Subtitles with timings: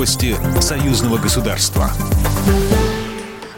[0.00, 1.90] Новости союзного государства.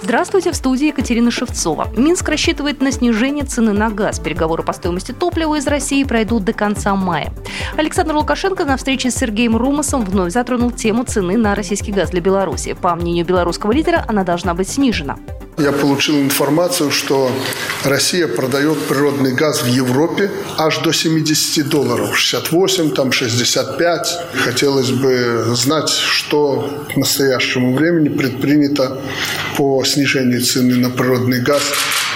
[0.00, 1.88] Здравствуйте, в студии Екатерина Шевцова.
[1.96, 4.20] Минск рассчитывает на снижение цены на газ.
[4.20, 7.32] Переговоры по стоимости топлива из России пройдут до конца мая.
[7.76, 12.20] Александр Лукашенко на встрече с Сергеем Румасом вновь затронул тему цены на российский газ для
[12.20, 12.74] Беларуси.
[12.80, 15.18] По мнению белорусского лидера, она должна быть снижена.
[15.58, 17.32] Я получил информацию, что
[17.82, 24.18] Россия продает природный газ в Европе аж до 70 долларов, 68, там 65.
[24.34, 29.00] Хотелось бы знать, что к настоящему времени предпринято
[29.56, 31.62] по снижению цены на природный газ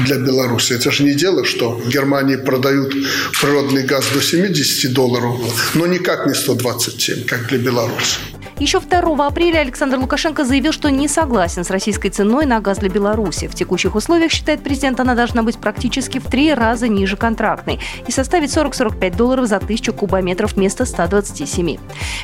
[0.01, 0.75] для Беларуси.
[0.75, 2.95] Это же не дело, что Германии продают
[3.41, 5.34] природный газ до 70 долларов,
[5.75, 8.19] но никак не 127, как для Беларуси.
[8.62, 12.89] Еще 2 апреля Александр Лукашенко заявил, что не согласен с российской ценой на газ для
[12.89, 13.48] Беларуси.
[13.48, 18.12] В текущих условиях, считает президент, она должна быть практически в три раза ниже контрактной и
[18.12, 21.77] составить 40-45 долларов за тысячу кубометров вместо 127.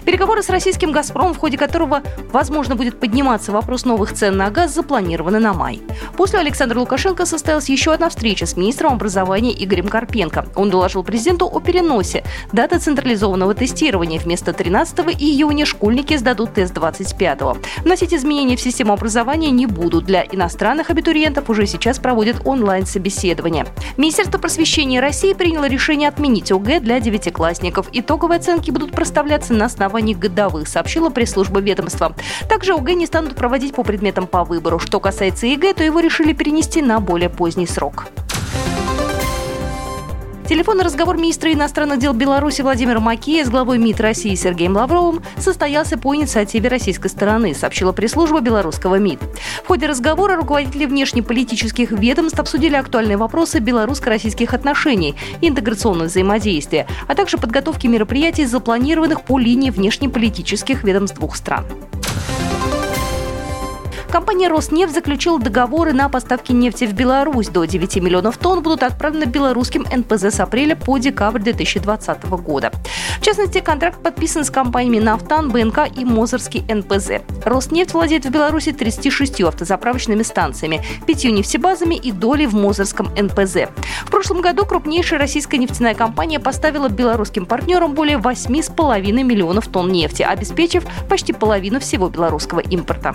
[0.05, 4.73] Переговоры с российским «Газпромом», в ходе которого, возможно, будет подниматься вопрос новых цен на газ,
[4.73, 5.83] запланированы на май.
[6.17, 10.47] После Александра Лукашенко состоялась еще одна встреча с министром образования Игорем Карпенко.
[10.55, 14.21] Он доложил президенту о переносе даты централизованного тестирования.
[14.21, 17.57] Вместо 13 июня школьники с сдадут тест 25-го.
[17.85, 20.05] Вносить изменения в систему образования не будут.
[20.05, 23.65] Для иностранных абитуриентов уже сейчас проводят онлайн-собеседование.
[23.97, 27.89] Министерство просвещения России приняло решение отменить ОГЭ для девятиклассников.
[27.93, 32.15] Итоговые оценки будут проставляться на основании годовых, сообщила пресс-служба ведомства.
[32.47, 34.79] Также ОГЭ не станут проводить по предметам по выбору.
[34.79, 38.05] Что касается ЕГЭ, то его решили перенести на более поздний срок.
[40.49, 45.99] Телефонный разговор министра иностранных дел Беларуси Владимира Макея с главой МИД России Сергеем Лавровым состоялся
[45.99, 49.21] по инициативе российской стороны, сообщила пресс-служба белорусского МИД.
[49.63, 57.15] В ходе разговора руководители внешнеполитических ведомств обсудили актуальные вопросы белорусско-российских отношений и интеграционного взаимодействия, а
[57.15, 61.67] также подготовки мероприятий, запланированных по линии внешнеполитических ведомств двух стран.
[64.11, 67.49] Компания «Роснефть» заключила договоры на поставки нефти в Беларусь.
[67.49, 72.73] До 9 миллионов тонн будут отправлены белорусским НПЗ с апреля по декабрь 2020 года.
[73.21, 77.23] В частности, контракт подписан с компаниями «Нафтан», БНК и «Мозырский НПЗ».
[77.45, 83.69] «Роснефть» владеет в Беларуси 36 автозаправочными станциями, пятью нефтебазами и долей в Мозырском НПЗ.
[84.07, 90.23] В прошлом году крупнейшая российская нефтяная компания поставила белорусским партнерам более 8,5 миллионов тонн нефти,
[90.23, 93.15] обеспечив почти половину всего белорусского импорта.